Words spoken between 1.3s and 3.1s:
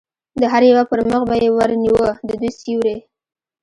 یې ور نیوه، د دوی سیوری.